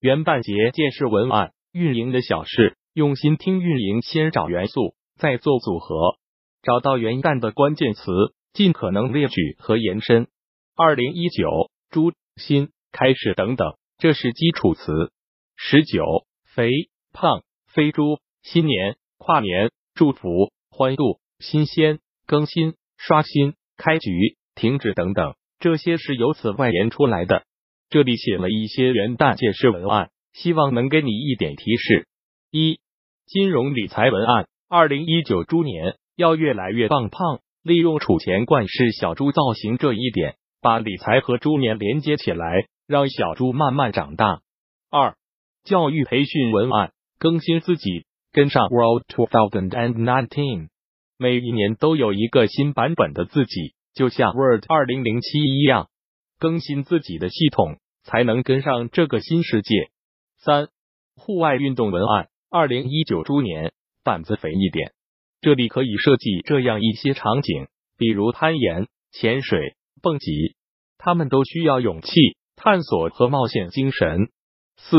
[0.00, 6.16] 元旦节建设文案，运营的小事，用心听运营，先找元素，再做组合，
[6.62, 8.12] 找到元旦的关键词，
[8.52, 10.28] 尽可能列举和延伸。
[10.76, 15.10] 二零一九，猪、新、开始等等，这是基础词。
[15.56, 16.04] 十九，
[16.44, 16.70] 肥、
[17.12, 27.47] 胖、飞猪、新年、跨年、祝福、欢度、新鲜、更新、刷新、开局、停止等等，这些是由此外延出来的。
[27.90, 32.06] 这里写了一些元旦解释文案，希望能给你一点提示。
[32.50, 32.80] 一、
[33.26, 40.36] 金融理财文案：二零一九猪年要越来越棒胖，利用储钱罐是小猪造型这一点。
[40.60, 44.40] 把理财和猪年连接起来，让小猪慢慢长大。
[44.90, 45.14] 二、
[45.62, 50.68] 教育培训文案更新自己，跟上 World Two Thousand and Nineteen。
[51.16, 55.88] 每一年都有一个新版本的自己，就像 Word 二零零七一样，
[56.38, 59.74] 更新自己的系统，才能跟上这个新世界。
[60.38, 60.68] 三、
[61.16, 63.72] 户外运动文案二零一九猪年
[64.04, 64.92] 胆子肥一点，
[65.40, 69.74] 这里可以设计这样一些场景，比如攀岩、潜水。
[70.00, 70.54] 蹦极，
[70.96, 72.10] 他们都需要勇气、
[72.54, 74.28] 探索和冒险精神。
[74.76, 74.96] 四，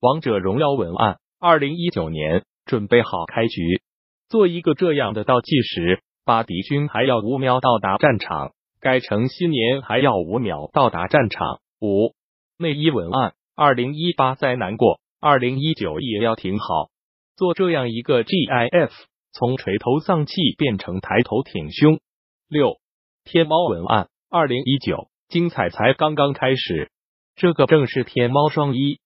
[0.00, 3.82] 王者荣耀文案，二零一九年准备好开局，
[4.30, 11.60] 做一个这样的倒计时，把敌军还要五秒到达战场，改成新年还要五秒到达战场。
[11.80, 12.14] 五，
[12.58, 16.90] 内衣文案，二零一八再难过，二零一九也要挺好，
[17.36, 18.90] 做这样一个 GIF，
[19.32, 22.00] 从垂头丧气变成抬头挺胸。
[22.48, 22.78] 六，
[23.24, 24.08] 天猫文案。
[24.30, 26.90] 二零一九，精彩才刚刚开始。
[27.34, 29.00] 这个正是天猫双一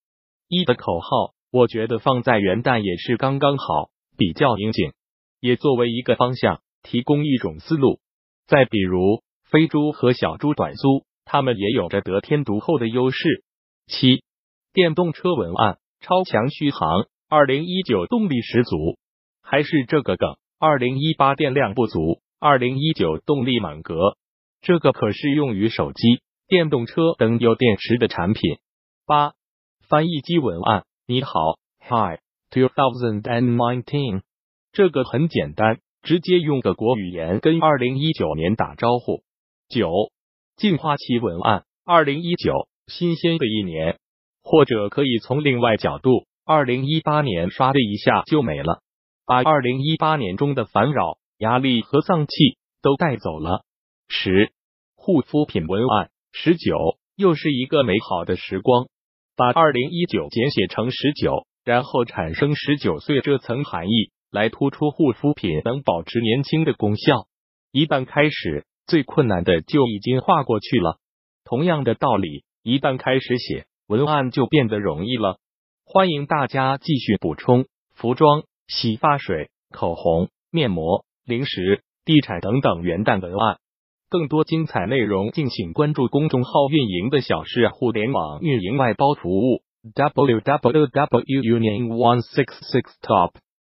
[0.49, 4.93] 一的口号，我觉得放在元旦也是刚刚好，比较应景，
[5.41, 8.01] 也作为一个方向提供一种思路。
[8.47, 13.45] 再比如飞猪和小猪短租，他们也有着得天独厚的优势。
[13.87, 14.23] 七，
[14.73, 18.99] 电动车文案，超强续航，二零一九动力十足，
[19.43, 24.17] 还是这个梗，二零一八电量不足，二零一九动力满格。
[24.61, 28.59] 这个可适用于手机、电动车等有电池的产品。
[29.07, 29.35] 八、
[29.87, 34.23] 翻译机文案：你好，Hi，two thousand and nineteen。
[34.73, 39.23] 这个很简单，直接用个国语言跟二零一九年打招呼。
[39.69, 39.91] 九、
[40.57, 43.99] 净化器文案：二零一九，新鲜的一年。
[44.47, 48.83] 或者可以从另外角度，二零一八年刷的一下就没了，
[49.25, 53.65] 把二零一八年中的烦扰、压力和丧气都带走了。
[54.07, 54.53] 十
[54.97, 56.77] 护肤品文案十九
[57.17, 58.87] 又是一个美好的时光，
[59.35, 67.27] 把二零一九简写成十九，然后产生十九岁这层含义，来突出护肤品能保持年轻的功效。
[67.73, 70.99] 一旦开始，最困难的就已经划过去了。
[71.45, 75.39] 同样的道理，一旦开始写文案，就变得容易了。
[75.85, 83.59] 欢迎大家继续补充：服装、洗发水、口红、面膜、零食、地产等等元旦文案。
[84.09, 89.63] 更多精彩内容，敬请关注公众号“运营的小事互联网运营外包服务
[89.95, 93.33] ”w w w union one six six top。